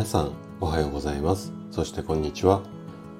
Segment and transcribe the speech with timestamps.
[0.00, 1.52] 皆さんおはようございます。
[1.70, 2.62] そしてこんにちは。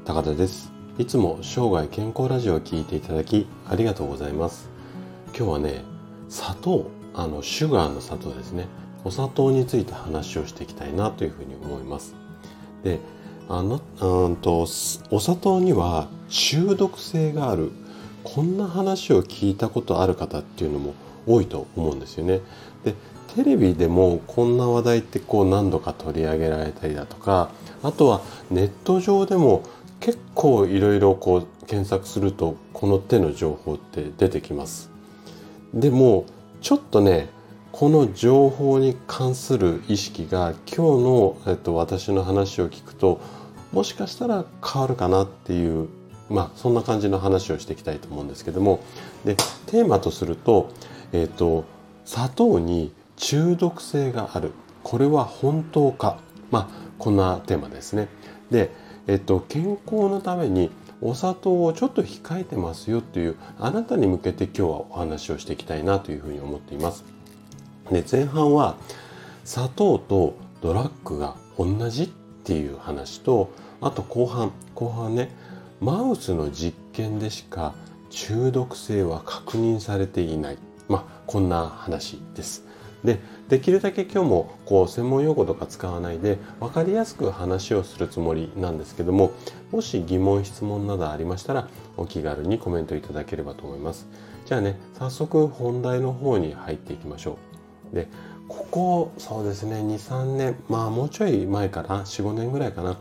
[0.07, 0.73] 高田です。
[0.97, 4.71] いつも生涯健康ラジオを聞いていただきありがとうございます。
[5.37, 5.85] 今日はね
[6.31, 8.67] 砂糖あのシュガーの砂糖ですね。
[9.05, 12.15] お砂糖について話をしていきたいなというふうに思います。
[12.83, 12.99] で
[13.51, 17.73] あのうんとお砂糖には中毒性がある
[18.25, 20.95] こんな話を聞いたことある方っていうのも
[21.27, 22.41] 多いと思うんですよね。
[22.85, 22.95] で
[23.35, 27.51] テレビでもこんな話題ってこう何度か取り上げられたりだとか
[27.83, 29.63] あとはネット上でも
[30.01, 34.91] 結構いろいろこう検索するとこの手の情報って出てきます。
[35.73, 36.25] でも
[36.61, 37.29] ちょっとね
[37.71, 43.21] この情報に関する意識が今日の、えっと、私の話を聞くと
[43.73, 45.89] もしかしたら変わるかなっていう
[46.31, 48.81] まあそんな感じの話をしていきたいと思うんですけども。
[49.25, 49.35] で
[49.67, 50.71] テーマとすると,、
[51.13, 51.65] えっと
[52.05, 54.53] 砂糖に中毒性がある。
[54.83, 56.19] これは本当か。
[56.51, 58.09] まあこんなテーマですね。
[58.51, 58.71] で、
[59.07, 67.05] えっと、健康のためにお砂糖をちょっと控えてますよというあなたに向けて今日はお話をしていきたいなというふうに思っています。
[67.91, 68.77] で前半は
[69.45, 72.09] 砂糖とドラッグが同じっ
[72.45, 73.51] ていう話と
[73.81, 75.35] あと後半後半ね
[75.81, 77.75] マウスの実験でしか
[78.11, 80.59] 中毒性は確認されていない。
[80.89, 82.67] まあこんな話です。
[83.03, 89.33] でできるだけ今日もこう専門用語とか使わないで分かりやすく話をするつもりなんですけども
[89.71, 94.07] もし疑問質問などありましたらお気軽にコメントいただければと思います。
[94.45, 97.39] じゃあね早速本題の方に入っていきましょ
[97.93, 97.95] う。
[97.97, 98.07] で
[98.49, 102.99] ここそうですね23年まあもうちょい前かな？45年ぐらいかな？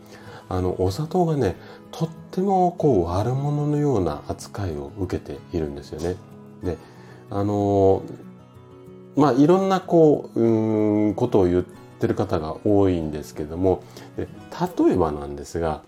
[0.50, 1.56] あのお砂糖がね
[1.92, 6.16] とってもこう悪者のような扱いを受けているんですよね
[6.64, 6.78] で
[7.30, 8.04] あの
[9.16, 13.84] まあいろんなこううんことを言ってる方が多いんですけども
[14.18, 14.28] 例
[14.94, 15.84] えばなんですが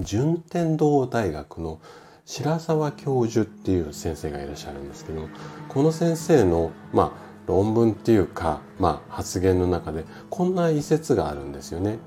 [0.00, 1.80] 順天堂大学の
[2.24, 5.28] 白沢教授っていう先生がいらっしゃるんですけど
[5.68, 11.98] この先生のまあ論文っていうか、まあ、発言の中でこんな一節があるんですよね。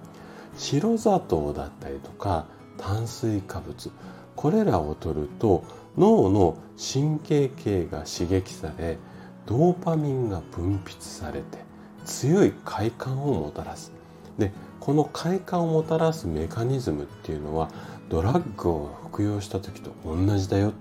[0.60, 2.46] 白砂糖だったりとか
[2.78, 3.92] 炭水化物
[4.36, 5.64] これらを摂ると
[5.98, 8.98] 脳の神経系が刺激され
[9.46, 11.58] ドーパミンが分泌されて
[12.06, 13.92] 強い快感をもたらす。
[14.38, 17.70] でこの快感をもたらすメカニズムっていうのは
[18.10, 20.74] ドラッグを服用した時と同じだよ。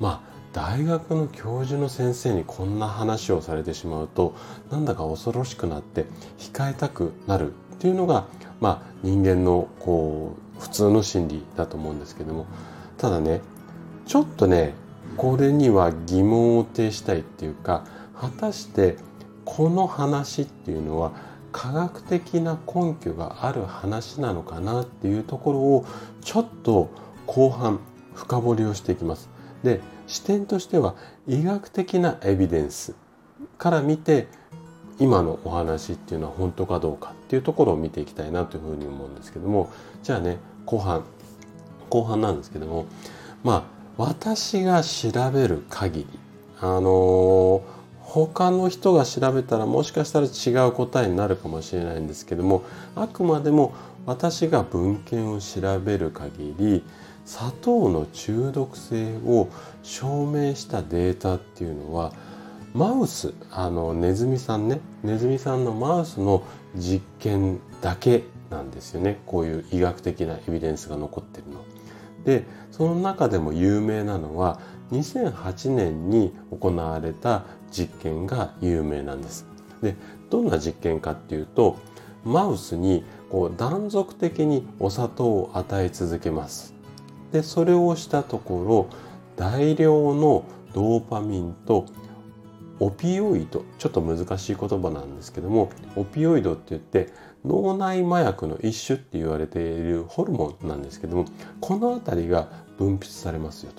[0.00, 4.34] まあ大学の教授の先生にこんな話をされてしまうと
[4.70, 6.06] なんだか恐ろしくなって
[6.38, 8.26] 控えたくなるっていうのが、
[8.60, 12.46] まあ、人間のこう普通の心理だと思うんですけども
[12.96, 13.40] ただね
[14.06, 14.74] ちょっとね
[15.16, 17.84] これには疑問を呈したいっていうか
[18.14, 18.98] 果たして
[19.44, 21.10] この話っていうのは
[21.50, 25.84] 科学的な根拠がある話なのかなっていうところを
[26.20, 26.88] ちょっと
[27.26, 27.80] 後半
[28.14, 29.28] 深掘りをしていきます。
[29.64, 30.94] で視点としては
[31.26, 32.94] 医学的なエビデンス
[33.58, 34.28] から見て
[34.98, 39.70] 今のお話っていうのは本当かどうかっていうところを見ていきたいなというふうに思うんですけども
[40.02, 41.04] じゃあね後半
[41.88, 42.86] 後半なんですけども
[43.42, 43.62] まあ
[43.96, 46.06] 私が調べる限り
[46.60, 47.62] あの
[48.00, 52.62] 他の人が調べたらもしかしたら違う答えになるかもしれないんですけども
[52.94, 53.74] あくまでも
[54.06, 56.84] 私が文献を調べる限り
[57.24, 59.48] 砂糖の中毒性を
[59.82, 62.12] 証明したデータっていうのは
[62.74, 66.42] マウスあのネズミさんねネズミさんのマウスの
[66.74, 71.64] 実験だけなんですよねこういう医学的なエビデンスが残ってるの。
[72.24, 74.60] でその中でも有名なのは
[74.92, 79.46] 2008年に行われた実験が有名なんです。
[79.82, 79.96] で
[80.30, 81.76] どんな実験かっていうと
[82.24, 86.74] マウスにこう断続的にお砂糖を与え続けます。
[87.32, 88.98] でそれをしたところ
[89.36, 91.86] 大量のドーパミンと
[92.82, 97.12] オピオイドちょっと難しい言葉なんですけどもオピオイドって言って
[97.44, 101.26] 脳内麻薬の一種って言われているホルモンなんですけども
[101.60, 102.48] この辺りが
[102.78, 103.72] 分泌されますよ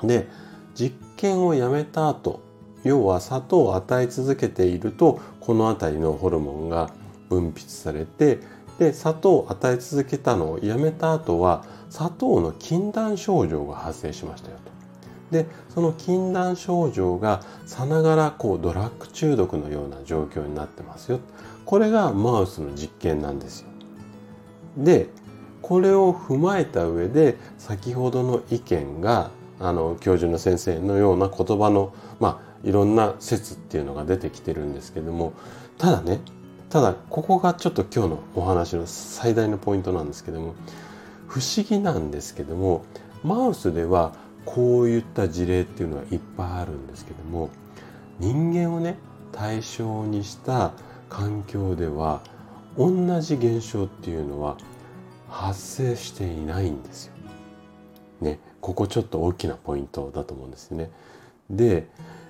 [0.00, 0.06] と。
[0.06, 0.28] で
[0.74, 2.42] 実験をやめた後
[2.84, 6.90] 要は砂糖を与え続けているとこの辺りのホルモンが
[7.30, 8.40] 分泌されて
[8.78, 14.71] で砂糖を与え続けたのをやめた後は砂糖の禁断症状が発生しましたよと。
[15.32, 21.20] でその禁断症状がさながらこうドラッグ中毒のような状況になってますよ
[21.64, 23.68] これがマウスの実験なんですよ。
[24.76, 25.08] で
[25.62, 29.30] これを踏まえた上で先ほどの意見が
[29.60, 35.32] あの教授の先生のような言葉のまあいろんな説っていうのが出てきてるんですけども
[35.78, 36.20] ただね
[36.68, 40.54] ただここがちょっと今日のお話の最大のポイントなんですけども
[41.28, 42.84] 不思議なんですけども
[43.22, 47.50] マウスではこういった事例っていうのはいっぱいあるんですけども
[48.18, 48.96] 人間をね
[49.32, 50.72] 対象にした
[51.08, 52.22] 環境では
[52.76, 54.56] 同じ現象っていうのは
[55.28, 57.12] 発生していないんですよ。
[58.20, 60.90] ね、ここちょっと大きなポイントだと思うんですね。
[61.50, 61.88] で、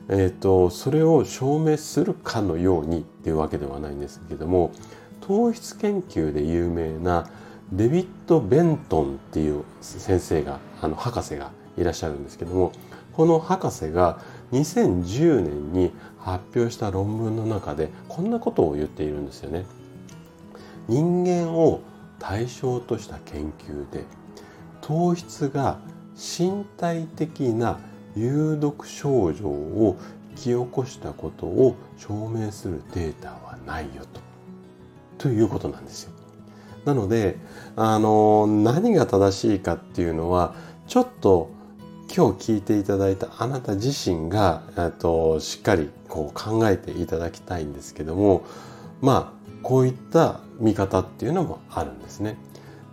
[0.09, 4.73] えーと、それを証明するかのようにっていうわけではないんですけども
[5.21, 7.29] 糖質研究で有名な
[7.73, 12.73] デビッド・ベントンっていう先生があの博士がいらっしゃるんですけども
[13.13, 14.21] この博士が
[14.53, 19.65] 2010年に発表した論文の中でこんなことを言っているんですよね。
[20.89, 21.81] 人間を
[22.19, 24.05] 対象とした研究で
[24.81, 25.79] 糖質が
[26.15, 27.81] 身体的な
[28.15, 29.97] 有毒症状を
[30.31, 34.21] 引き起こしたことを証明するデータはないよと。
[35.19, 36.13] ということなんですよ。
[36.85, 37.39] なので、
[37.77, 40.55] あの、何が正しいかっていうのは、
[40.89, 41.51] ちょっと
[42.15, 44.63] 今日聞いていただいたあなた自身が、
[44.99, 48.45] としっかりこう考えていただきたいんですけども、
[49.01, 52.37] まあ、こういった見方っていうのもあるんですね。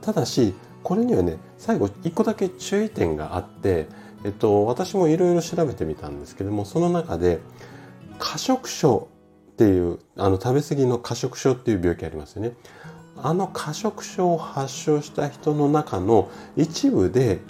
[0.02, 3.90] ただし、これにはね、最後一個だけ注意点があって、
[4.24, 7.40] えっと、私もいろいろ調べてみたんですけども、その中で、
[8.20, 9.10] 過食症
[9.52, 12.54] っていう、あの、食べ過ぎの過食症っていう病気ありますよね。
[13.22, 17.42] あの過食症を発症した人の中の一部で、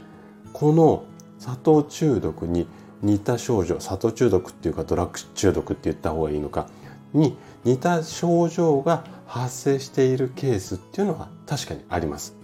[0.51, 1.03] この
[1.39, 2.67] 砂糖中毒に
[3.01, 6.67] 似た症状、砂糖中毒っていうかドラッグ中毒って言った方がいいのか、
[7.13, 12.35] に似た症状が発生しているケースっていうのは確かにあります。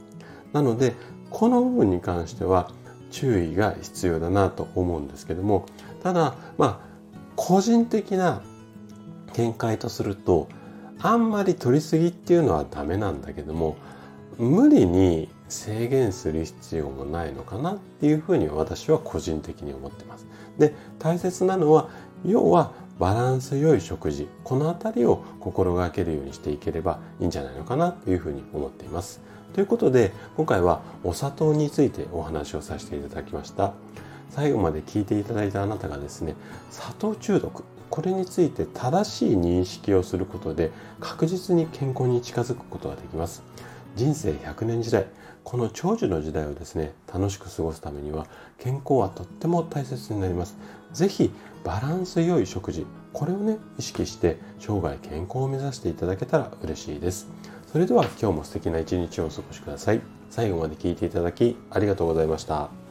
[0.53, 0.93] なので、
[1.29, 2.71] この部分に関しては
[3.11, 5.65] 注意が必要だなと思うんですけども、
[6.01, 6.79] ただ、まあ、
[7.35, 8.41] 個人的な
[9.33, 10.47] 見解とすると、
[10.99, 13.75] あんまり取りすぎっていうのはダメなんだけども、
[14.37, 20.25] 無理に制限する必要もないのかなっていうふうに私は個人的に思ってます。
[20.57, 21.89] で、大切なのは、
[22.25, 29.21] 要はバランス良い食事、このあたりを心がけるようにしていければいいんじゃないのかなというふうに思っています。
[29.53, 33.73] ということで、今回はお砂糖についてお話をさせていただきました。
[34.29, 36.35] 最後まで聞いていただいたあなたがですね、
[36.71, 43.43] 砂糖中毒、これについて正しい認識をすることで確実に健康に近づくことができます。
[43.95, 45.05] 人生100年時代、
[45.45, 48.25] この長寿の時代をですね、楽しく過ごすためには
[48.57, 50.57] 健康はとっても大切になります。
[50.91, 51.31] 是非
[51.63, 57.27] バランス良い食事、これをね、意識して生涯健康を目指していただけたら嬉しいです。
[57.71, 60.01] それでは今日も素敵な一日をお過ごしください。
[60.31, 62.84] 最後まで聞いていただきありがとうございました。